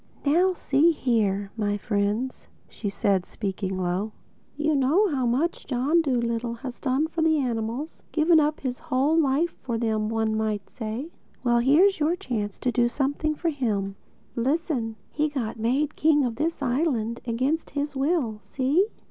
"Now 0.25 0.55
see 0.55 0.89
here, 0.89 1.51
my 1.55 1.77
friends," 1.77 2.47
said 2.67 3.23
she 3.25 3.29
speaking 3.31 3.77
low: 3.79 4.13
"you 4.57 4.73
know 4.73 5.07
how 5.09 5.27
much 5.27 5.67
John 5.67 6.01
Dolittle 6.01 6.55
has 6.55 6.79
done 6.79 7.05
for 7.07 7.21
the 7.21 7.37
animals—given 7.37 8.51
his 8.59 8.79
whole 8.79 9.15
life 9.15 9.53
up 9.67 9.75
to 9.79 9.85
them, 9.85 10.09
one 10.09 10.35
might 10.35 10.71
say. 10.71 11.11
Well, 11.43 11.59
here 11.59 11.85
is 11.85 11.99
your 11.99 12.15
chance 12.15 12.57
to 12.61 12.71
do 12.71 12.89
something 12.89 13.35
for 13.35 13.49
him. 13.49 13.95
Listen: 14.35 14.95
he 15.11 15.29
got 15.29 15.59
made 15.59 15.95
king 15.95 16.23
of 16.25 16.37
this 16.37 16.63
island 16.63 17.19
against 17.27 17.69
his 17.69 17.95
will, 17.95 18.39
see? 18.39 18.87